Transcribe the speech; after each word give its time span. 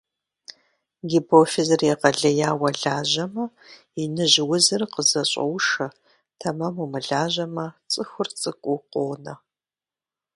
Гипофизыр 1.09 1.81
егъэлеяуэ 1.93 2.69
лажьэмэ, 2.81 3.45
иныжь 4.03 4.39
узыр 4.51 4.81
къызэщӀоушэ, 4.93 5.87
тэмэму 6.39 6.89
мылажьэмэ- 6.91 7.65
цӀыхур 7.91 8.27
цӀыкӀуу 8.39 8.79
къонэ. 8.91 9.33